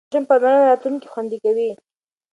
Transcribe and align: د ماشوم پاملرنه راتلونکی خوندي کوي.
د 0.03 0.03
ماشوم 0.11 0.23
پاملرنه 0.29 0.61
راتلونکی 0.69 1.11
خوندي 1.13 1.37
کوي. 1.43 1.69